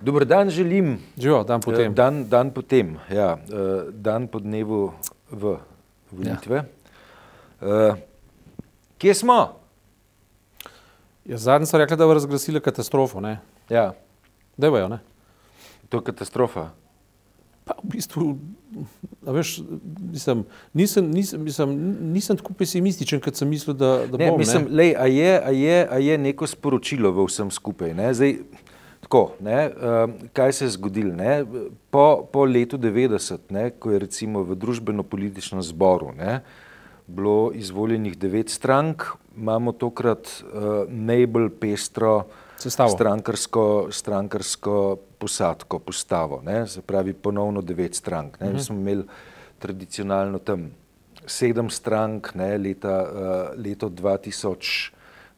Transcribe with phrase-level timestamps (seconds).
[0.00, 0.98] Dober dan želim.
[1.18, 1.94] Živo, dan potem.
[1.94, 3.36] Dan, dan potem, ja.
[3.92, 4.92] Dan po dnevu
[5.30, 5.56] v
[6.10, 6.64] volitve.
[7.60, 7.96] Ja.
[8.98, 9.60] Kje smo?
[11.24, 13.20] Ja, Zadnji so rekli, da bo razglasili katastrofo.
[13.20, 13.38] Ne?
[13.68, 13.92] Ja.
[14.56, 14.98] Da bojo, ne?
[15.88, 16.70] To je katastrofa.
[17.64, 18.24] Pa v bistvu,
[19.26, 19.60] a veš,
[20.12, 21.76] mislim, nisem, nisem, mislim,
[22.12, 24.38] nisem tako pesimističen, kot sem mislil, da, da Ne, bom.
[24.40, 24.76] mislim, ne?
[24.76, 27.94] lej, a, je, a, je, a je neko sporočilo v vsem skupaj.
[27.94, 28.08] Ne?
[28.14, 28.38] Zdaj,
[29.10, 29.70] tako, ne,
[30.32, 31.14] kaj se je zgodilo?
[31.14, 31.44] Ne?
[31.90, 36.40] Po, po letu 90, ne, ko je recimo v družbeno-političnem zboru ne,
[37.06, 39.02] bilo izvoljenih devet strank,
[39.36, 42.90] imamo tokrat uh, najbolj pestro Sestavo.
[42.90, 46.38] strankarsko, strankarsko posadko, postavo.
[46.46, 46.66] Ne?
[46.66, 48.38] Se pravi, ponovno devet strank.
[48.40, 48.52] Ne?
[48.52, 49.04] Mi smo imeli
[49.58, 50.70] tradicionalno tam
[51.26, 52.58] sedem strank, ne?
[52.58, 54.92] Leta, uh, leto 2000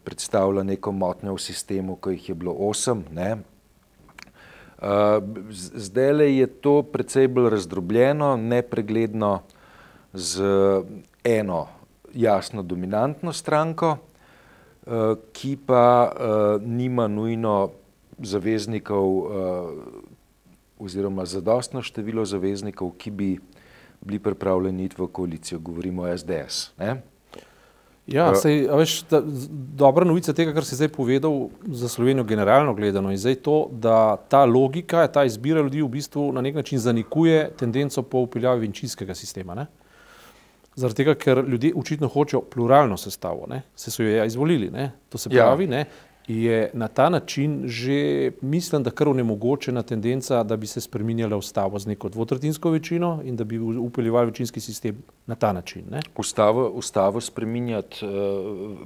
[0.05, 3.05] predstavlja neko motnjo v sistemu, ko jih je bilo osem.
[3.11, 3.37] Ne?
[4.83, 4.89] Uh,
[5.75, 9.43] Zdaj je to precej bolj razdrobljeno, nepregledno,
[10.13, 10.43] z
[11.25, 11.69] eno
[12.15, 17.71] jasno dominantno stranko, uh, ki pa uh, nima nujno
[18.19, 19.07] zaveznikov
[20.79, 23.31] oziroma zadostno število zaveznikov, ki bi
[24.01, 26.71] bili pripravljeni iti v koalicijo, govorimo o SDS.
[26.79, 27.03] Ne?
[28.05, 28.35] Ja, Eh.
[28.35, 33.17] sej, veš, z- dobra novica tega, kar si zdaj povedal za Slovenijo generalno gledano, je
[33.19, 38.03] zdaj to, da ta logika, ta izbira ljudi v bistvu na nek način zanikuje tendenco
[38.03, 39.55] po upeljavi večinskega sistema.
[39.55, 39.67] Ne?
[40.75, 43.63] Zaradi tega, ker ljudje očitno hočejo pluralno sestavo, ne?
[43.77, 44.71] se so jo ja izvolili.
[44.71, 44.93] Ne?
[45.09, 45.45] To se Ja.
[45.45, 45.85] pravi, ne?
[46.29, 51.79] Je na ta način že, mislim, da kar onemogočena tendenca, da bi se spreminjala ustava
[51.79, 55.83] z neko dvotretinsko večino in da bi upeljevali večinski sistem na ta način.
[55.91, 56.01] Ne?
[56.17, 58.11] Ustavo, ustavo spreminjati uh,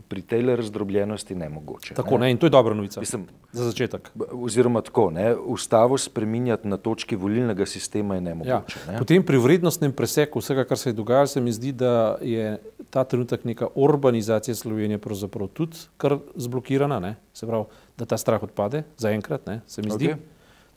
[0.09, 1.95] pri tej razdrobljenosti nemogoče.
[1.95, 2.31] Tako, ne?
[2.31, 3.01] in to je dobra novica.
[3.01, 4.11] Mislim, Za začetek.
[4.33, 8.25] oziroma tako, ne, ustavo spreminjati na točki volilnega sistema je Ja.
[8.25, 8.79] nemogoče.
[8.89, 8.99] Ne?
[8.99, 12.59] Potem pri vrednostnem preseku vsega, kar se je dogajalo, se mi zdi, da je
[12.97, 17.17] ta trenutek neka urbanizacija Slovenije pravzaprav tudi kar zblokirana, ne?
[17.33, 17.65] se pravi,
[17.99, 19.61] da ta strah odpade, zaenkrat, ne?
[19.67, 20.07] se mi zdi.
[20.07, 20.23] Okej.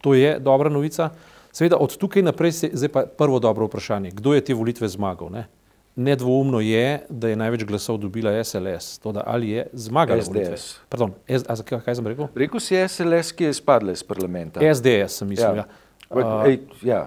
[0.02, 1.10] To je dobra novica.
[1.52, 5.32] Seveda od tukaj naprej se zdaj pa prvo dobro vprašanje, kdo je te volitve zmagal.
[5.32, 5.46] Ne?
[5.98, 9.00] Nedvoumno je, da je največ glasov dobila SLS.
[9.00, 10.30] To, da ali je zmagala SDS.
[10.30, 10.56] volitve.
[10.90, 12.28] Pardon, S, a, zakaj- kaj sem rekel?
[12.36, 14.60] Rekel si SLS, ki je izpadla iz parlamenta.
[14.64, 15.56] SDS sem mislil.
[15.58, 15.66] Ja.
[16.10, 16.18] Ja.
[16.38, 17.02] Uh, Ej, ja.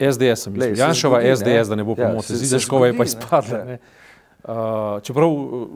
[0.00, 1.36] SDS sem mislil, Janšova zgodi, ne.
[1.36, 3.06] SDS, da ne bo Ja, pomote, se Zidaškova je pa ne.
[3.06, 3.58] izpadla.
[3.58, 3.64] Ja.
[3.66, 3.78] Ne.
[4.44, 4.50] Uh,
[5.02, 5.68] čeprav, uh,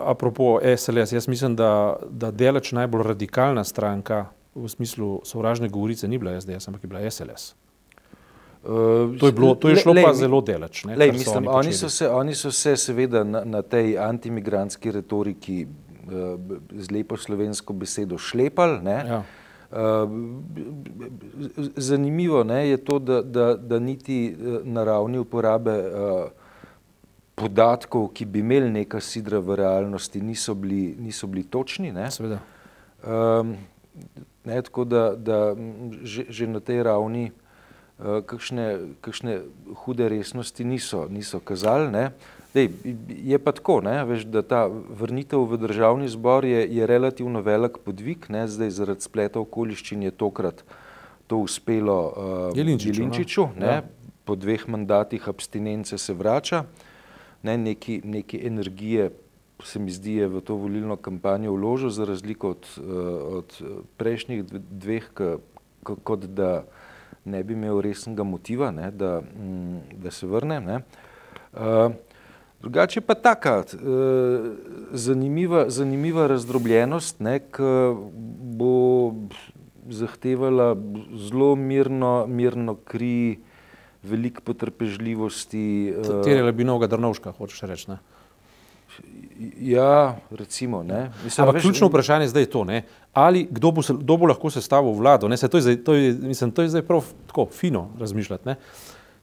[0.00, 1.70] apropo SLS, jaz mislim, da,
[2.08, 7.10] da delač najbolj radikalna stranka v smislu sovražne govorice ni bila SDS, ampak je bila
[7.10, 7.54] SLS.
[8.62, 8.70] Uh,
[9.18, 10.84] To je, bilo, to je le- šlo lej, pa mi- zelo delač.
[10.84, 11.72] Ne, Lej, kar so mislim, oni počeli.
[11.74, 16.38] so se, oni so se seveda na, na tej antimigrantski retoriki uh,
[16.72, 18.78] z lepo slovensko besedo šlepali.
[18.86, 19.22] Ja.
[19.70, 19.78] Uh,
[21.76, 26.30] zanimivo ne, je to, da, da, da niti eh, na ravni uporabe uh,
[27.34, 31.92] podatkov, ki bi imeli neka sidra v realnosti, niso bili, niso bili točni.
[31.92, 32.10] Ne?
[32.10, 32.38] Seveda.
[33.02, 33.56] Um,
[34.44, 35.56] ne, tako da, da
[36.02, 37.32] že, že na tej ravni
[37.98, 39.40] uh, kakšne, kakšne
[39.84, 41.90] hude resnosti niso, niso kazali.
[41.90, 42.10] Ne.
[42.54, 42.70] Dej,
[43.10, 47.82] je pa tako, ne, veš, da ta vrnitev v državni zbor je, je relativno velik
[47.82, 50.62] podvig, ne, zdaj zaradi spleta okoliščin je tokrat
[51.26, 52.94] to uspelo uh, Jelinčiču, no.
[52.94, 53.82] Jelinčiču ne, Ja.
[54.24, 56.62] po dveh mandatih abstinence se vrača,
[57.44, 59.10] ne, neki, neki energije
[59.62, 62.82] se mi zdi, je v to volilno kampanjo vložil, za razliko od, eh,
[63.38, 63.62] od
[63.96, 65.10] prejšnjih dve- dveh,
[65.82, 66.64] kot da
[67.24, 70.60] ne bi imel resnega motiva, ne, da, mm, da se vrne.
[70.60, 70.80] Ne.
[71.54, 71.90] Eh,
[72.64, 73.76] Drugače pa taka eh,
[74.92, 77.18] zanimiva, zanimiva razdrobljenost,
[77.52, 77.62] ki
[78.56, 79.12] bo
[79.88, 80.76] zahtevala
[81.28, 83.38] zelo mirno, mirno kri,
[84.04, 85.88] veliko potrpežljivosti.
[85.88, 87.90] eh, Terjala bi novega Drnovška, hočeš reči.
[87.90, 87.98] Ne?
[89.60, 90.82] Ja, recimo.
[90.82, 91.10] Ne.
[91.24, 92.82] Mislim, Ampak veš, ključno vprašanje zdaj je to, ne?
[93.12, 95.28] ali kdo bo, se, kdo bo lahko sestavil vlado.
[95.28, 95.36] Ne?
[95.36, 98.48] Saj To, je zdaj, to, je, mislim, to je zdaj prav tako fino razmišljati.
[98.48, 98.56] Ne?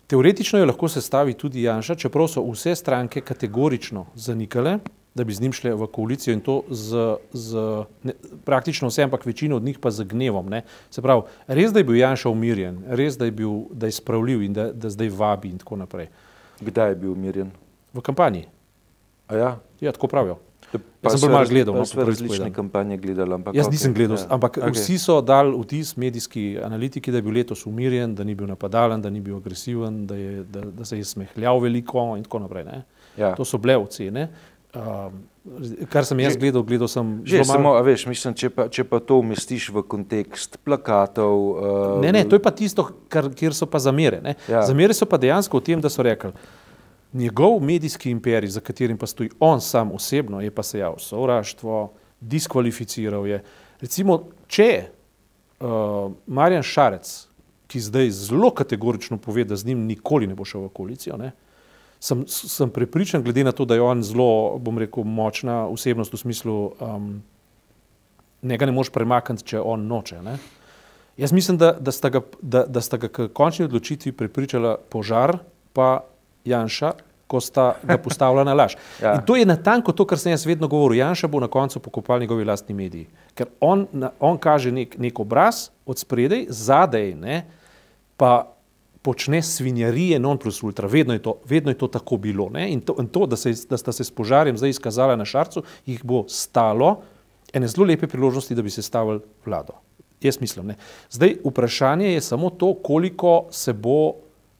[0.07, 4.79] Teoretično jo lahko sestavi tudi Janša, čeprav so vse stranke kategorično zanikale,
[5.15, 7.57] da bi z njim šle v koalicijo in to z, z
[8.03, 8.13] ne,
[8.45, 10.49] praktično vse, ampak večino od njih pa z gnevom.
[10.49, 10.63] Ne?
[10.89, 14.43] Se pravi, res, da je bil Janša umirjen, res, da je, bil, da je spravljiv
[14.47, 16.07] in da, da zdaj vabi in tako naprej.
[16.61, 17.51] Kdaj je bil umirjen?
[17.93, 18.45] V kampanji,
[19.31, 19.59] A ja?
[19.79, 20.37] ja, tako pravijo.
[21.01, 23.33] Pa sem so bolj malo gledal, pa no, pravici različne kampanje gledali.
[23.33, 24.27] Ampak, Jaz okej, nisem gledal, ja.
[24.29, 24.75] ampak Okej.
[24.75, 29.01] vsi so dali vtis, medijski analitiki, da je bil letos umirjen, da ni bil napadalen,
[29.01, 32.63] da ni bil agresiven, da, je, da, da se je smehljal veliko in tako naprej.
[32.67, 32.83] Ne?
[33.17, 33.33] Ja.
[33.35, 34.29] To so bile ocene.
[34.71, 35.27] Um,
[35.85, 37.75] kar sem jaz Že- gledal, gledal sem Že zelo samo, malo.
[37.75, 41.35] a veš, mislim, če pa, če pa to umestiš v kontekst plakatov.
[41.35, 44.21] Uh, Ne, ne, to je pa tisto, kar, kjer so pa zamere.
[44.21, 44.35] ne.
[44.47, 44.63] Ja.
[44.63, 46.31] Zamere so pa dejansko v tem, da so rekli,
[47.11, 51.91] njegov medijski imperij, za katerim pa stoji on sam osebno, je pa sejal sovraštvo,
[52.21, 53.43] diskvalificiral je.
[53.81, 54.17] Recimo,
[54.47, 54.87] če
[55.59, 55.67] uh,
[56.25, 57.27] Marjan Šarec,
[57.67, 61.31] ki zdaj zelo kategorično pove, da z njim nikoli ne bo šel v koalicijo, ne,
[62.01, 66.17] sem, sem prepričan, glede na to, da je on zelo, bom rekel, močna osebnost v
[66.17, 67.11] smislu, um,
[68.41, 70.21] njega ne moreš premakniti, če on noče.
[70.25, 70.37] Ne.
[71.21, 75.37] Jaz mislim, da, da, sta ga, da, da sta ga k končni odločitvi prepričala požar
[75.73, 75.99] pa
[76.45, 76.93] Janša,
[77.29, 78.75] ko sta ga postavila na laž.
[79.03, 79.13] Ja.
[79.15, 80.99] In to je natanko to, kar sem jaz vedno govoril.
[80.99, 83.05] Janša bo na koncu pokopal njegovi lastni mediji.
[83.37, 83.85] Ker on,
[84.19, 87.43] on kaže nek, nek obraz od spredaj, zadaj ne,
[88.17, 88.51] pa
[89.01, 90.87] počne svinjarije non plus ultra.
[90.87, 92.49] Vedno je to, vedno je to tako bilo.
[92.49, 92.69] Ne?
[92.71, 95.63] In to, in to da, se, da sta se s požarjem zdaj izkazala na šarcu,
[95.85, 97.01] jih bo stalo
[97.53, 99.73] ene zelo lepe priložnosti, da bi se stavili vlado.
[100.21, 100.67] Jaz mislim.
[100.67, 100.75] Ne.
[101.09, 104.13] Zdaj vprašanje je samo to, koliko se bo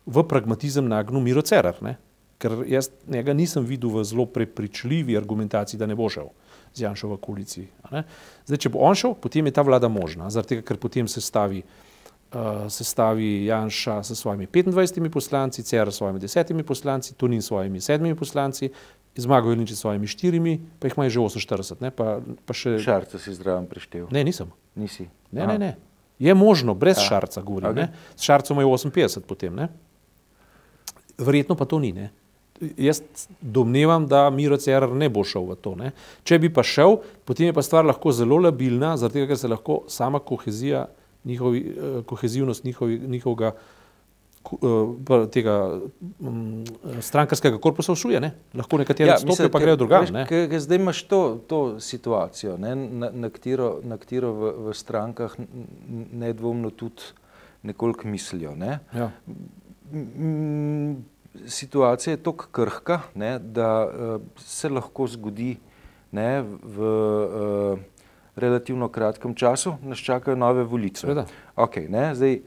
[0.06, 1.78] v pragmatizem nagnil Miro Cerar.
[1.82, 1.98] Ne.
[2.42, 6.32] Ker jaz njega nisem videl v zelo prepričljivi argumentaciji, da ne bo šel
[6.74, 7.68] z Janšo v koaliciji.
[8.48, 11.22] Zdaj, če bo on šel, potem je ta vlada možna, zaradi tega, ker potem se
[11.22, 11.62] stavi
[12.70, 18.16] sestavi Janša s svojimi 25 poslanci, Cerar s svojimi 10 poslanci, Tunin s svojimi 7
[18.16, 18.70] poslanci,
[19.16, 22.78] Zmago Jelinčič s svojimi 4, pa jih ima že 48, ne, pa, pa še...
[22.80, 24.08] Šarca si zraven prištel.
[24.12, 24.48] Ne, nisem.
[24.76, 25.10] Nisi.
[25.32, 25.52] Ne, Aha.
[25.52, 25.72] ne, ne.
[26.22, 27.04] Je možno, brez ja.
[27.04, 27.76] šarca govorim.
[27.76, 27.88] Okay.
[28.16, 29.56] S šarcem je 58 potem.
[29.56, 29.68] Ne?
[31.18, 31.92] Verjetno pa to ni.
[31.92, 32.12] Ne?
[32.78, 33.02] Jaz
[33.42, 35.74] domnevam, da Miro Cerar ne bo šel v to.
[35.76, 35.92] Ne?
[36.24, 39.50] Če bi pa šel, potem je pa stvar lahko zelo labilna, zaradi tega, ker se
[39.50, 40.86] lahko sama kohezija,
[41.26, 43.52] njihovi, eh, kohezivnost njihovi, njihovega
[44.52, 45.80] eh, tega
[46.20, 46.64] mm,
[47.02, 48.20] strankarskega korpusa všuje.
[48.20, 48.32] Ne?
[48.54, 50.02] Lahko nekateri ja, odstopijo, pa grejo drugam.
[50.02, 50.26] veš, ne.
[50.30, 54.74] ker- ker Zdaj imaš to, to situacijo, ne, na, na katero, na katero v, v
[54.74, 55.36] strankah
[56.12, 57.14] nedvomno tudi
[57.64, 58.56] nekoliko mislijo.
[58.56, 58.80] Ne.
[58.94, 59.12] Ja.
[59.94, 61.06] Mm,
[61.48, 65.54] Situacija je tako krhka, ne, da uh, se lahko zgodi
[66.12, 67.80] ne, v uh,
[68.36, 71.00] relativno kratkem času, nas čakajo nove volitve.
[71.02, 71.26] Seveda.
[71.56, 72.40] Okay, ne, zdaj,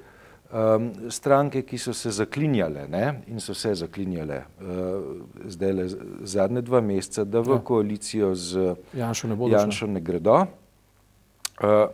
[0.51, 4.67] um, stranke, ki so se zaklinjale ne, in so se zaklinjale uh,
[5.47, 5.89] zdaj le
[6.25, 7.59] zadnje dva meseca, da v Ja.
[7.61, 9.59] koalicijo z Janšo ne bo šel.
[9.59, 10.47] Janšo ne gredo,
[11.61, 11.87] uh,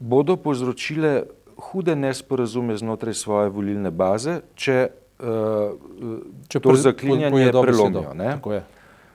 [0.00, 1.22] bodo povzročile
[1.56, 4.88] hude nesporazume znotraj svoje volilne baze, če,
[5.20, 5.26] uh,
[6.48, 8.02] Če to pre- zaklinjanje pojedo besedo.
[8.02, 8.62] prelomijo.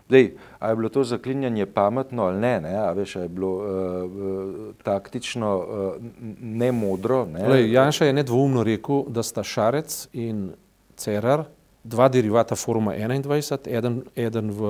[0.10, 2.74] Dej, a je bilo to zaklinjanje pametno ali ne, ne?
[2.74, 5.94] a veš, a je bilo uh, uh, taktično uh,
[6.42, 7.26] ne modro.
[7.26, 7.48] Ne?
[7.48, 10.50] Lej, Janša je nedvoumno rekel, da sta Šarec in
[10.98, 11.46] Cerar
[11.84, 14.62] dva derivata Foruma 21, eden, eden v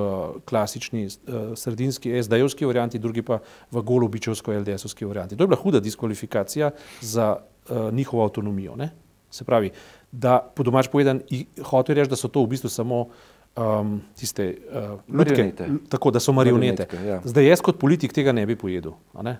[0.46, 3.40] klasični uh, sredinski SD-jevski varianti, drugi pa
[3.70, 5.36] v golobičevsko LDS-ovski varianti.
[5.36, 6.70] To je bila huda diskvalifikacija
[7.00, 8.76] za uh, njihovo avtonomijo.
[8.76, 8.90] Ne?
[9.30, 9.70] Se pravi,
[10.12, 11.20] da po domač povedan,
[11.64, 13.08] hotel reči, da so to v bistvu samo
[13.56, 15.64] um, tiste uh, lutke, Marionete.
[15.66, 16.86] l- tako da so marionete.
[16.86, 17.20] Marionetke, ja.
[17.24, 18.92] Zdaj jaz kot politik tega ne bi pojedel,
[19.22, 19.38] ne?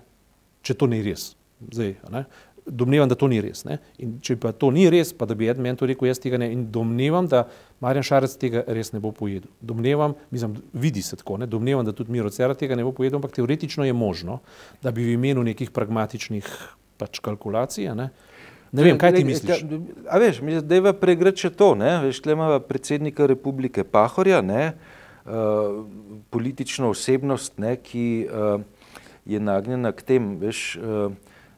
[0.61, 1.31] če to ni res.
[1.71, 2.25] Zdaj, ne?
[2.65, 3.63] Domnevam, da to ni res.
[3.65, 3.79] Ne?
[3.97, 6.37] In če pa to ni res, pa da bi eden meni to rekel, jaz tega
[6.37, 6.51] ne.
[6.53, 7.47] In domnevam, da
[7.81, 9.49] Marjan Šarec tega res ne bo pojedel.
[9.65, 11.47] Domnevam, mislim, vidi se tako, ne?
[11.49, 14.39] domnevam, da tudi Miro Cera tega ne bo pojedel, ampak teoretično je možno,
[14.85, 16.45] da bi v imenu nekih pragmatičnih
[17.01, 18.11] pač kalkulacij, ne,
[18.71, 19.63] ne vem, kaj ti misliš.
[20.09, 21.97] A veš, da je pregrad še to, ne?
[22.05, 24.73] veš, tle imamo predsednika republike Pahorja, ne?
[25.21, 25.83] Uh,
[26.33, 27.75] politično osebnost, ne?
[27.77, 28.63] ki uh,
[29.25, 31.11] je nagnjena k tem, veš, uh,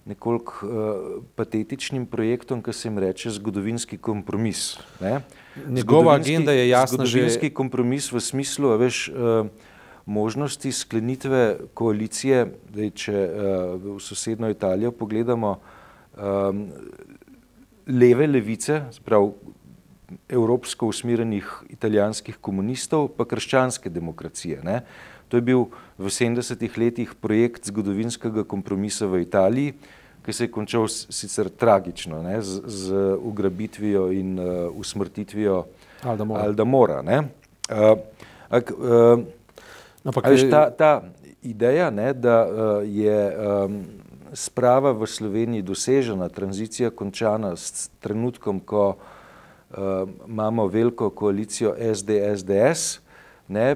[0.05, 4.73] nekoliko uh, patetičnim projektom, ki se jim reče zgodovinski kompromis.
[4.99, 5.21] Ne?
[5.67, 9.47] Njegova agenda je jasna že- Zgodovinski kompromis v smislu, veš, uh,
[10.05, 15.59] možnosti sklenitve koalicije, dej, če uh, v sosedno Italijo pogledamo,
[16.17, 16.67] um,
[17.87, 19.31] leve levice, sprav
[20.29, 24.61] evropsko usmerjenih italijanskih komunistov, pa krščanske demokracije.
[24.63, 24.83] Ne?
[25.29, 25.65] To je bil
[25.97, 29.73] v 70-ih letih projekt zgodovinskega kompromisa v Italiji,
[30.23, 32.37] ki se je končal sicer tragično, ne?
[32.41, 35.65] Z, z ugrabitvijo in uh, usmrtitvijo
[36.03, 36.43] Aldamora.
[36.43, 37.01] Aldamora.
[37.01, 37.17] ne.
[37.67, 37.99] Uh,
[38.49, 39.25] ak, uh,
[40.03, 40.91] Ampak, A veš, ta, ta
[41.43, 42.53] ideja, ne, da uh,
[42.87, 43.77] je um,
[44.33, 52.99] sprava v Sloveniji dosežena, tranzicija končana s trenutkom, ko uh, imamo veliko koalicijo SD-SDS,
[53.47, 53.75] ne,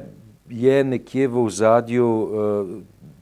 [0.49, 2.75] je nekje v ozadju uh,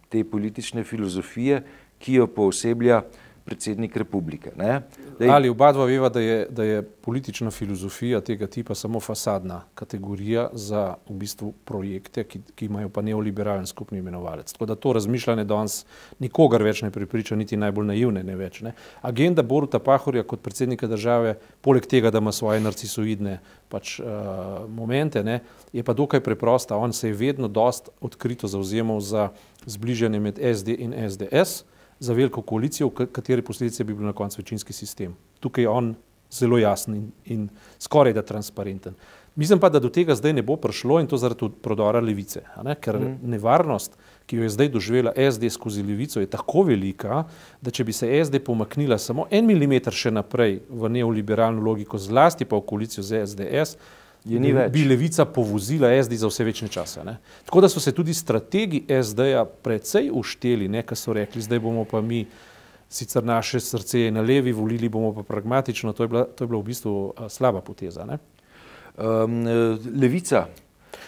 [0.09, 1.63] te politične filozofije,
[1.99, 3.01] ki jo pooseblja
[3.45, 4.51] predsednik republike.
[4.57, 4.81] Ne?
[5.19, 9.61] Dej, Ali oba dva veva, da je, da je politična filozofija tega tipa samo fasadna
[9.75, 14.53] kategorija za v bistvu projekte, ki, ki imajo pa neoliberalen skupni imenovalec.
[14.53, 15.85] Tako da to razmišljanje danes
[16.19, 18.63] nikogar več ne pripriča, niti najbolj naivne ne več.
[18.65, 18.73] Ne?
[19.05, 23.37] Agenda Boruta Pahorja kot predsednika države, poleg tega, da ima svoje narcisoidne
[23.69, 25.39] pač, uh, momente, ne,
[25.73, 26.77] je pa dokaj preprosta.
[26.81, 29.29] On se je vedno dost odkrito zauzemal za
[29.65, 34.41] zbližanje med SD in SDS za veliko koalicijo, v kateri posledice bi bil na koncu
[34.41, 35.15] večinski sistem.
[35.39, 35.95] Tukaj je on
[36.31, 37.47] zelo jasen in, in
[37.79, 38.93] skoraj da transparenten.
[39.35, 42.75] Mislim pa, da do tega zdaj ne bo prišlo in to zaradi prodora levice, ne?
[42.79, 43.17] ker mm.
[43.35, 47.23] nevarnost, ki jo je zdaj doživela SD skozi levico, je tako velika,
[47.61, 52.47] da če bi se SD pomaknila samo en milimeter še naprej v neoliberalno logiko, zlasti
[52.47, 53.75] pa v koalicijo z SDS,
[54.25, 54.71] je ni več.
[54.73, 57.03] Bi levica povozila SD za vse večne čase.
[57.05, 57.17] Ne?
[57.45, 62.01] Tako da so se tudi strategi SD-ja precej ušteli, nekaj so rekli, zdaj bomo pa
[62.01, 62.25] mi,
[62.89, 66.47] sicer naše srce je na levi, volili bomo pa pragmatično, to je bila, to je
[66.47, 66.95] bila v bistvu
[67.29, 68.05] slaba poteza.
[68.97, 69.43] Um,
[70.01, 70.47] levica.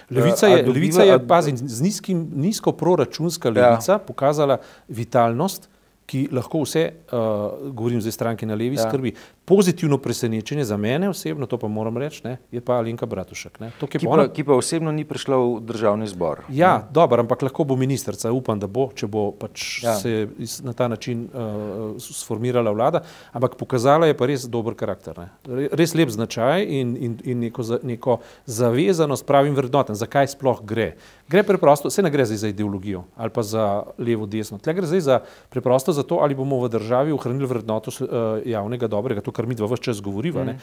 [0.10, 4.00] Levica je, dobiva, levica je pazi, z nizkim, nizko proračunska levica ja.
[4.00, 5.70] pokazala vitalnost,
[6.08, 8.86] ki lahko vse, uh, govorim zdaj stranke na levi, ja.
[8.88, 9.12] skrbi.
[9.48, 13.58] Pozitivno presenečenje za mene osebno, to pa moram reči, ne, je pa Alenka Bratušek.
[13.80, 14.26] Ki pa, ona...
[14.28, 16.42] ki pa osebno ni prišla v državni zbor.
[16.52, 19.94] Ja, dobro, ampak lahko bo ministrica, upam, da bo, če bo pač ja.
[19.96, 20.28] se
[20.68, 25.16] na ta način uh, sformirala vlada, ampak pokazala je pa res dober karakter.
[25.16, 25.70] Ne.
[25.72, 28.20] Res lep značaj in, in, in neko, za, neko
[28.52, 30.90] zavezanost pravim vrednotam, zakaj sploh gre.
[31.32, 33.64] Gre preprosto, se ne gre zdaj za ideologijo ali pa za
[33.96, 37.96] levo, desno, tle gre zdaj za preprosto za to, ali bomo v državi ohranili vrednoto
[37.96, 40.44] uh, javnega dobrega kar mi dva vse čas govoriva.
[40.44, 40.60] Mm.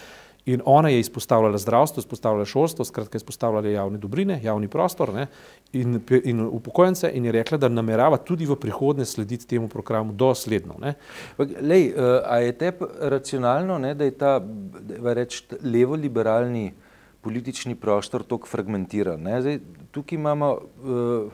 [0.46, 5.26] In ona je izpostavljala zdravstvo, izpostavljala šolstvo, skratka, izpostavljala javne dobrine, javni prostor ne,
[5.72, 10.76] in, in upokojence, in je rekla, da namerava tudi v prihodnje slediti temu programu dosledno.
[11.60, 14.34] Lej, uh, a je te racionalno, ne, da je ta
[15.16, 16.74] reč, levo-liberalni
[17.24, 19.24] politični prostor tako fragmentiran?
[19.40, 19.60] Zdaj,
[19.96, 21.32] tukaj imamo uh,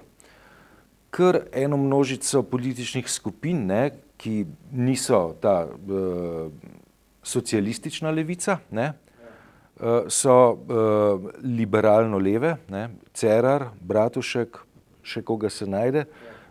[1.10, 5.64] kar eno množico političnih skupin, ne, ki niso ta.
[5.66, 6.78] Uh,
[7.22, 14.58] socialistična levica, ne, uh, so uh, liberalno leve, ne, Cerar, Bratušek,
[15.02, 16.04] še koga se najde.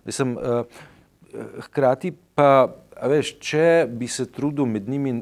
[0.05, 0.63] Mislim, uh,
[1.67, 2.69] hkrati pa,
[3.09, 5.19] veš, če bi se trudil med njimi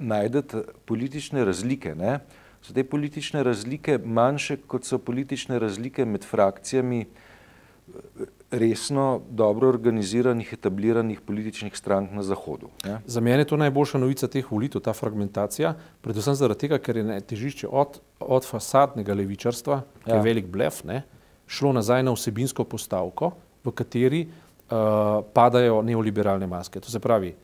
[0.00, 2.18] najdeti politične razlike, ne,
[2.62, 7.04] so te politične razlike manjše, kot so politične razlike med frakcijami
[8.50, 12.70] resno, dobro organiziranih, etabliranih političnih strank na Zahodu.
[12.84, 13.00] Ja?
[13.06, 17.20] Za mene je to najboljša novica teh volitev, ta fragmentacija, predvsem zaradi tega, ker je
[17.20, 20.16] težišče od, od fasadnega levičarstva, ki ja.
[20.16, 21.02] je velik blef, ne,
[21.46, 26.80] šlo nazaj na vsebinsko postavko, v kateri uh, padajo neoliberalne maske.
[26.80, 27.34] To se pravi,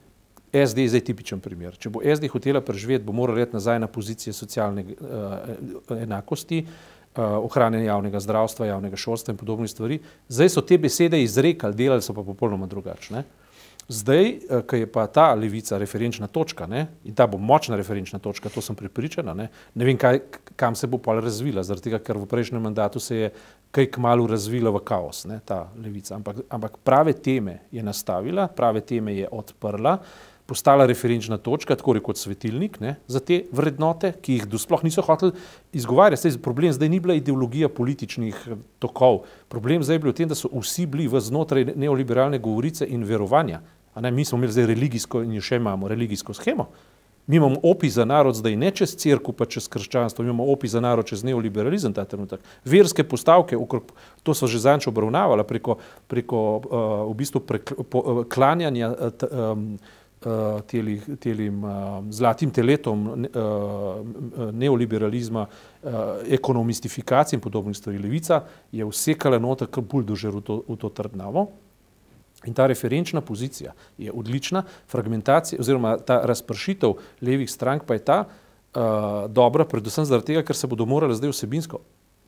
[0.54, 1.76] SD je zdaj tipičen primer.
[1.76, 6.94] Če bo SD hotela preživeti, bo morala iti nazaj na pozicije socialne uh, enakosti, uh,
[7.22, 10.00] ohranjanje javnega zdravstva, javnega šolstva in podobnih stvari.
[10.28, 13.24] Zdaj so te besede izrekali, delali so pa popolnoma drugačne.
[13.88, 18.18] Zdaj, eh, ko je pa ta levica referenčna točka ne, in ta bo močna referenčna
[18.18, 20.20] točka, to sem pripričana, ne, ne vem, kaj,
[20.56, 23.30] kam se bo pa razvila, zaradi tega, ker v prejšnjem mandatu se je
[23.74, 26.14] kaj kmalo razvila v kaos, ne, ta levica.
[26.14, 29.98] Ampak, ampak prave teme je nastavila, prave teme je odprla,
[30.46, 35.32] postala referenčna točka, tako rekoč svetilnik ne, za te vrednote, ki jih sploh niso hoteli
[35.72, 36.30] izgovarjati.
[36.30, 40.28] Zdaj, problem zdaj ni bila ideologija političnih eh, tokov, problem zdaj je bil v tem,
[40.28, 43.62] da so vsi bili v znotraj neoliberalne govorice in verovanja.
[43.94, 46.68] Ne, mi smo imeli zdaj religijsko in še imamo religijsko schemo.
[47.26, 50.68] Mi imamo opi za narod zdaj ne čez crkvu, pa čez krščanstvo, mi imamo opi
[50.68, 52.42] za narod čez neoliberalizem ta trenutek.
[52.68, 59.24] Verske postavke, okrog, to so že zanč obravnavala preko, preko uh, v bistvu preklanjanja uh,
[59.30, 60.03] um, uh,
[60.66, 61.72] telim, telim uh,
[62.10, 65.46] zlatim teletom uh, neoliberalizma,
[66.32, 67.98] ekonomistifikacije in podobnih stvari.
[67.98, 68.40] Levica
[68.72, 71.48] je vsekala noter kot buldožer v to, v to trdnavo.
[72.48, 78.18] In ta referenčna pozicija je odlična, fragmentacija oziroma ta razpršitev levih strank pa je ta
[78.24, 78.80] uh,
[79.28, 81.80] dobra, predvsem zaradi tega, ker se bodo morali zdaj vsebinsko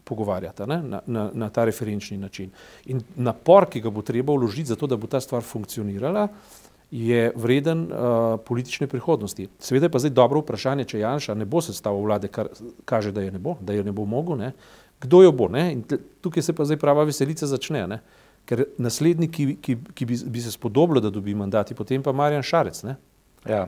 [0.05, 2.53] pogovarjati ne, na, na, na ta referenčni način.
[2.87, 6.66] In napor, ki ga bo treba vložiti za to, da bo ta stvar funkcionirala, uh,
[6.91, 9.49] je vreden uh, politične prihodnosti.
[9.59, 12.53] Seveda je pa zdaj dobro vprašanje, če Janša ne bo sestavil vlade, kar
[12.85, 14.53] kaže, da je ne bo, da je ne bo mogel, ne?
[15.01, 15.49] kdo jo bo.
[15.49, 15.73] Ne?
[15.73, 15.83] In
[16.21, 18.01] tukaj se pa zdaj prava veselica začne, ne?
[18.47, 22.47] ker naslednji, ki, ki, ki bi, bi se spodobilo, da dobi mandati, potem pa Marjan
[22.47, 22.85] Šarec.
[23.49, 23.67] Ja.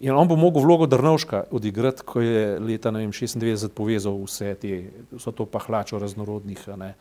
[0.00, 4.76] In on bo mogel vlogo Drnovška odigrati, ko je leta vem, 96 povezal vse te,
[5.12, 6.94] vso to pahlačo raznorodnih ne,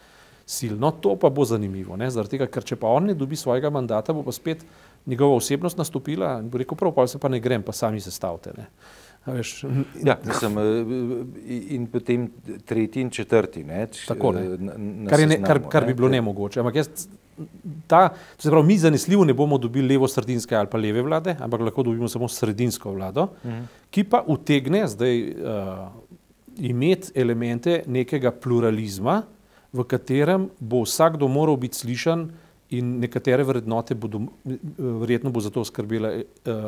[0.48, 0.76] sil.
[0.80, 1.96] No, to pa bo zanimivo,
[2.32, 4.66] tega, ker če pa on ne dobi svojega mandata, bo pa spet
[5.10, 8.12] njegova osebnost nastopila in bo rekel, prav, pa se pa ne grem, pa sami se
[8.12, 8.54] stavite.
[8.58, 8.68] Ne.
[9.26, 9.64] Veš,
[10.04, 12.30] ja, mislim, eh, in potem
[12.66, 13.64] tretji in četrti.
[13.64, 14.44] Ne, Tako, ne.
[14.58, 16.18] Na, na kar, ne, kar, kar bi bilo ne.
[16.18, 16.60] nemogoče.
[16.60, 17.08] Ampak jaz,
[17.88, 21.84] ta, se pravi, mi zanesljivo ne bomo dobili levo-sredinske ali pa leve vlade, ampak lahko
[21.84, 23.66] dobimo samo sredinsko vlado, mhm.
[23.92, 25.90] ki pa utegne zdaj uh,
[26.58, 29.22] imeti elemente nekega pluralizma,
[29.74, 32.30] v katerem bo vsakdo moral biti slišan
[32.70, 34.22] in nekatere vrednote bodo,
[34.78, 36.26] verjetno bo za to skrbela eh,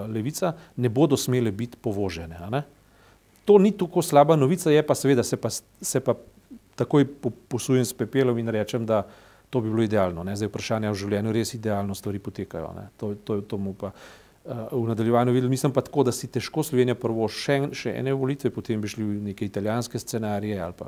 [0.10, 2.63] levica, ne bodo smele biti povožene.
[3.46, 5.50] To ni tako slaba novica, je pa seveda se pa,
[5.81, 6.15] se pa
[6.75, 7.05] takoj
[7.48, 9.03] posujem s pepelom in rečem, da
[9.50, 10.24] to bi bilo idealno.
[10.24, 10.36] Ne?
[10.36, 12.72] Zdaj vprašanje v življenju res idealno stvari potekajo.
[12.77, 12.88] Ne?
[12.98, 15.51] To, to, to mu pa uh, v nadaljevanju videl.
[15.51, 19.03] Mislim pa tako, da si težko Slovenija prvo še, še ene volitve, potem bi šli
[19.03, 20.88] v neke italijanske scenarije ali pa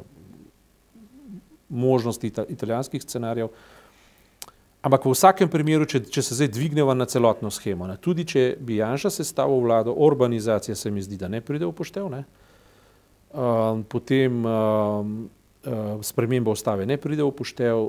[1.73, 3.51] možnosti italijanskih scenarijev.
[4.83, 8.41] Ampak v vsakem primeru, če, če se zdaj dvigneva na celotno schemo, ne, tudi če
[8.59, 12.23] bi Janša sestavil vlado, urbanizacija se mi zdi, da ne pride v poštev, ne,
[13.31, 15.13] um, potem um,
[15.63, 17.85] uh, sprememba ustave ne pride v poštev,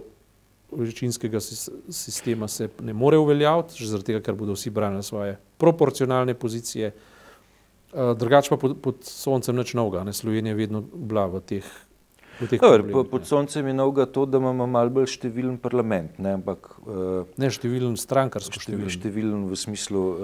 [0.74, 6.34] večinskega sistema se ne more uveljaviti, že zaradi tega, ker bodo vsi branili svoje proporcionalne
[6.34, 6.92] pozicije.
[7.90, 11.74] Uh, drugač pa pod, pod soncem nič novega, ne, Slovenija je vedno bila v teh
[12.40, 16.18] Dobar, pod soncem je novega to, da imamo malo bolj številen parlament.
[16.18, 18.92] Ne, ampak, uh, ne številen strankarski številen.
[18.92, 20.18] Številen v smislu uh,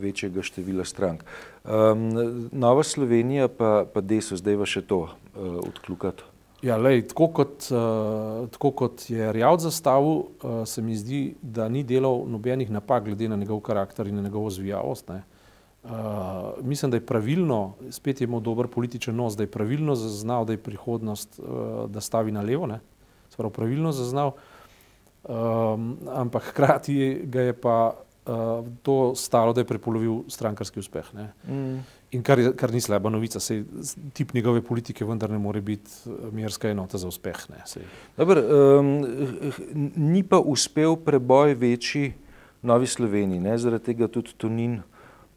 [0.00, 1.24] večjega števila strank.
[1.64, 2.08] Um,
[2.52, 6.26] Nova Slovenija pa, pa deso, zdaj va še to uh, odkljukati.
[6.64, 11.68] Ja, lej, tako, kot, uh, tako kot je Rjavd zastavil, uh, se mi zdi, da
[11.72, 15.08] ni delal nobenih napak glede na njegov karakter in na njegovo zvijavost.
[15.08, 15.22] Ne.
[15.22, 15.39] Uh,
[16.62, 20.52] mislim, da je pravilno, spet je imel dober političen nos, da je pravilno zaznal, da
[20.52, 22.68] je prihodnost, uh, da stavi na levo,
[23.30, 24.32] sprav pravilno zaznal,
[25.24, 27.94] um, ampak hkrati ga je pa
[28.26, 31.14] uh, to stalo, da je prepolovil strankarski uspeh.
[31.48, 31.78] Mm.
[32.10, 33.64] In kar, je, kar ni slaba novica, se
[34.12, 35.90] tip njegove politike vendar ne more biti
[36.32, 37.36] merska enota za uspeh.
[38.16, 39.06] Dobar, um,
[39.96, 42.12] ni pa uspel preboj večji
[42.62, 43.58] Novi Sloveniji, ne?
[43.58, 44.82] zaradi tega tudi Tonin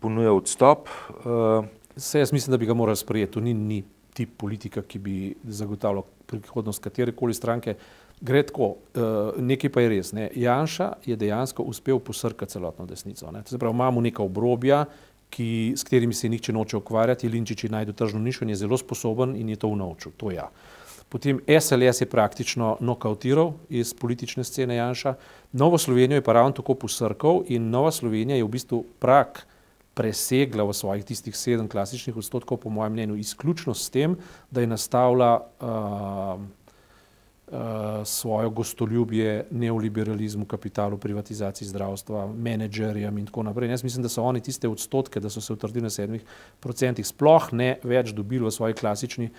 [0.04, 0.92] ponuja odstop.
[1.24, 3.34] Uh, Se jaz mislim, da bi ga morali sprejeti.
[3.34, 7.76] To ni, ni tip politika, ki bi zagotavljal prihodnost katerekoli stranke.
[8.22, 10.12] Gre tako, uh, nekaj pa je res.
[10.18, 10.30] Ne.
[10.36, 13.32] Janša je dejansko uspel posrkati celotno desnico.
[13.32, 13.44] Ne.
[13.46, 14.86] Se pravi, imamo neka obrobja,
[15.34, 19.36] ki, s katerimi se nihče noče ukvarjati, Linčiči najdu tržno nišo in je zelo sposoben
[19.38, 20.14] in je to unovčil.
[20.18, 20.50] To ja.
[21.10, 25.14] Potem SLS je praktično nokautiral iz politične scene Janša,
[25.52, 29.44] Novo Slovenijo je pa ravno tako posrkal in Nova Slovenija je v bistvu prak
[29.94, 34.18] presegla v svojih tistih sedem klasičnih odstotkov, po mojem mnenju, izključno s tem,
[34.52, 36.42] da je nastavila uh,
[37.54, 37.58] uh,
[38.06, 43.70] svojo gostoljubje neoliberalizmu, kapitalu, privatizaciji zdravstva, menedžerjem in tako naprej.
[43.70, 46.26] Jaz mislim, da so oni tiste odstotke, da so se utrdili na sedmih
[46.60, 49.30] procentih, sploh ne več dobili v svoji klasični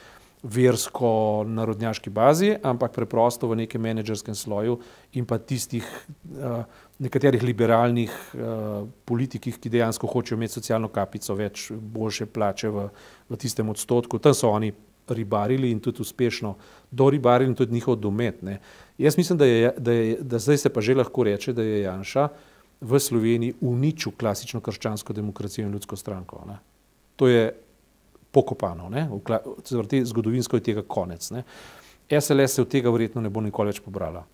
[0.44, 4.76] versko-narodnjaški bazi, ampak preprosto v nekem menedžerskem sloju
[5.16, 11.70] in pa tistih uh, nekaterih liberalnih uh, politikih, ki dejansko hočejo imeti socialno kapico, več
[11.72, 12.88] boljše plače v,
[13.28, 14.20] v tistem odstotku.
[14.22, 14.72] Tam so oni
[15.08, 16.54] ribarili in tudi uspešno
[16.90, 18.42] doribarili in tudi njihov domet.
[18.42, 18.60] Ne.
[18.98, 21.80] Jaz mislim, da, je, da, je, da zdaj se pa že lahko reče, da je
[21.82, 22.28] Janša
[22.80, 26.44] v Sloveniji uničil klasično krščansko demokracijo in ljudsko stranko.
[26.48, 26.58] Ne.
[27.16, 27.52] To je
[28.34, 31.30] pokopano, v zgodovinsko je tega konec.
[31.30, 31.44] Ne.
[32.10, 34.24] SLS se od tega verjetno ne bo nikoli več pobrala.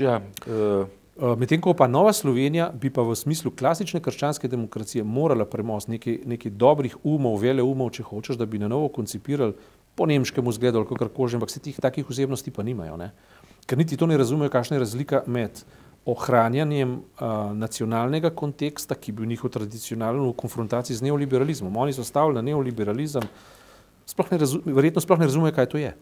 [0.00, 0.88] Ja, uh...
[1.16, 5.88] Eh, medtem ko pa Nova Slovenija bi pa v smislu klasične krščanske demokracije morala premost
[5.88, 9.54] nekaj, nekaj dobrih umov, vele umov, če hočeš, da bi na novo koncipirali
[9.96, 12.98] po nemškemu zgledu ali kakor kože, ampak se tih takih osebnosti pa nimajo.
[13.00, 13.14] Ne?
[13.64, 15.62] Ker niti to ne razumejo, kakšna je razlika med
[16.06, 21.80] ohranjanjem uh, nacionalnega konteksta, ki bi bil njihov tradicionalen v konfrontaciji z neoliberalizmom.
[21.80, 23.24] Oni so stavili na neoliberalizem,
[24.06, 25.96] sploh ne verjetno sploh ne razumejo, kaj to je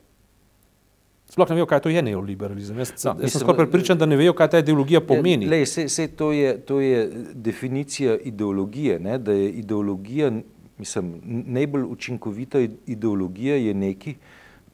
[1.31, 2.79] sploh ne vejo, kaj to je neoliberalizem.
[2.79, 5.49] Jaz, no, jaz sem skoraj prepričan, da ne vejo, kaj ta ideologija pomeni.
[5.51, 9.19] Lej, se, se to, je, to je definicija ideologije, ne?
[9.19, 10.31] da je ideologija,
[10.79, 14.15] mislim, najbolj učinkovita ideologija je neki,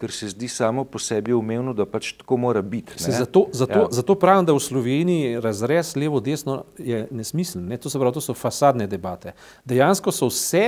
[0.00, 2.96] ker se zdi samo po sebi umevno, da pač tako mora biti.
[2.96, 3.88] Zato, zato, ja.
[3.90, 7.68] zato pravim, da v Sloveniji razrez levo-desno je nesmiseln.
[7.68, 7.76] Ne?
[7.76, 9.34] To, pravi, to so fasadne debate.
[9.64, 10.64] Dejansko so vse,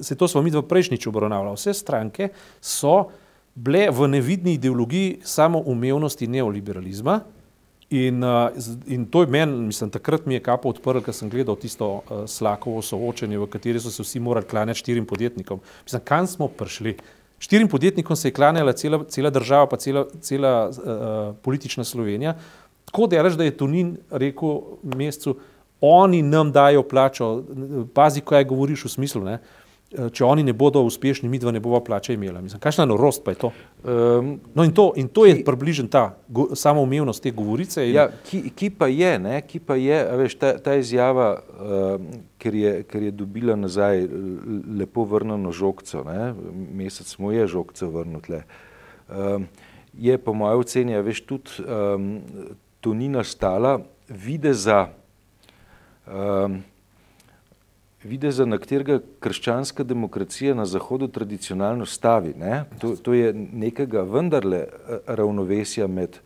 [0.00, 2.28] se to smo mi v prejšnjič obravnavali, vse stranke
[2.60, 3.06] so
[3.56, 7.20] bile v nevidni ideologiji samo umevnosti neoliberalizma.
[7.90, 8.50] In, uh,
[8.86, 12.24] in to je meni, mislim, takrat mi je kapo odprl, ker sem gledal tisto uh,
[12.26, 15.60] slakovo soočenje, v kateri so se vsi morali klanjati štirim podjetnikom.
[15.84, 16.96] Mislim, kam smo prišli?
[17.38, 22.34] Štirim podjetnikom se je klanjala cela, cela država, pa cela, cela uh, politična Slovenija.
[22.90, 25.36] Tako delaš, da je Tunin rekel mesecu,
[25.80, 27.44] oni nam dajo plačo,
[27.94, 29.24] pazi, kaj govoriš v smislu.
[29.24, 29.38] Ne?
[29.86, 32.40] Če oni ne bodo uspešni, mi dva ne bova plače imela.
[32.42, 33.50] Mislim, kakšna norost pa je to?
[33.86, 37.84] Um, no in to, in to je približno ta go, samoumevnost te govorice.
[37.86, 37.94] In...
[37.94, 42.10] Ja, ki, ki pa je, ne, ki pa je, veš, ta, ta izjava, um,
[42.42, 44.08] ker, je, ker je dobila nazaj
[44.82, 46.32] lepo vrnjeno žogco, ne,
[46.82, 48.42] mesec mu je žogco vrnil,
[49.06, 49.46] um,
[49.94, 52.16] je po mojem oceni, veš, tudi um,
[52.82, 53.78] to ni nastala
[54.10, 54.88] videza.
[56.10, 56.64] Um,
[58.06, 62.34] videza, na katerega krščanska demokracija na Zahodu tradicionalno stavi.
[62.80, 66.20] To, to je nekega vendarle eh, ravnovesja med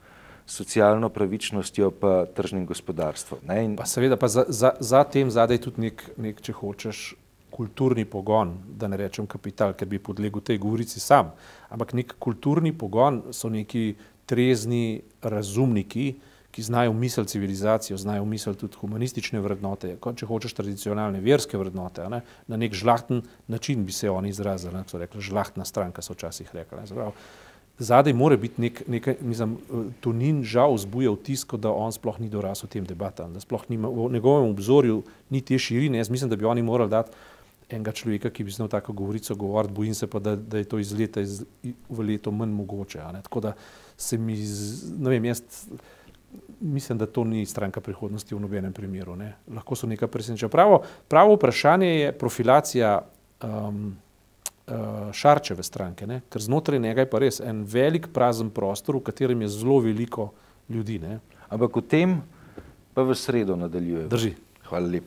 [0.51, 3.41] socialno pravičnostjo pa tržnim gospodarstvom.
[3.63, 3.77] In...
[3.77, 7.03] Pa seveda, pa za, za, za tem zadaj tudi nek, nek, če hočeš,
[7.51, 11.33] kulturni pogon, da ne rečem kapital, ker bi podlegel tej govorici sam,
[11.69, 13.95] ampak nek kulturni pogon so neki
[14.31, 16.15] trezni razumniki,
[16.51, 22.23] ki znajo misliti civilizacijo, znajo misliti tudi humanistične vrednote, če hočeš tradicionalne verske vrednote, ne?
[22.47, 24.85] na nek žlahten način bi se oni izrazili, ne?
[24.87, 26.83] so rekli, žlahtna stranka so včasih rekli.
[27.81, 29.57] Zadaj mora biti nek, nekaj, mislim,
[30.05, 33.89] to ni žal vzbuja vtis, da on sploh ni dorasel tem debatam, da sploh nima,
[33.89, 35.99] v njegovem obzorju ni te širine.
[35.99, 37.17] Jaz mislim, da bi oni morali dati
[37.71, 40.79] enega človeka, ki bi znal tako govorico govoriti, bojim se pa, da, da je to
[40.79, 41.45] iz leta iz,
[41.89, 43.01] v leto manj mogoče.
[43.23, 43.55] Tako da
[43.97, 44.37] se mi,
[44.99, 45.43] ne vem, jaz
[46.61, 49.17] mislim, da to ni stranka prihodnosti v nobenem primeru.
[49.17, 49.35] Ne.
[49.55, 50.49] Lahko so nekaj presenečenja.
[50.49, 53.01] Pravo, pravo vprašanje je profilacija
[53.43, 53.97] um,
[54.67, 54.75] uh,
[55.13, 56.21] Šarčeve stranke, ne.
[56.31, 60.31] ker znotraj njega je pa res en velik prazen prostor, v katerem je zelo veliko
[60.69, 60.99] ljudi.
[60.99, 61.19] Ne.
[61.49, 62.21] Ampak v tem
[62.95, 64.09] pa v sredo nadaljuje.
[64.09, 64.35] Drži.
[64.71, 64.99] Hvala lepa.